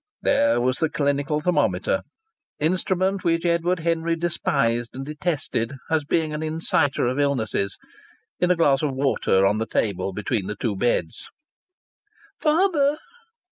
[0.23, 2.01] There was the clinical thermometer
[2.57, 7.77] instrument which Edward Henry despised and detested as being an inciter of illnesses
[8.39, 11.29] in a glass of water on the table between the two beds.
[12.39, 12.97] "Father!"